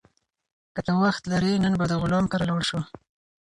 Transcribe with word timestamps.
که 0.75 0.81
ته 0.85 0.93
وخت 1.03 1.23
ولرې، 1.25 1.53
نن 1.63 1.73
به 1.79 1.85
د 1.87 1.93
غلام 2.01 2.25
کره 2.31 2.45
لاړ 2.49 2.61
شو. 2.69 2.79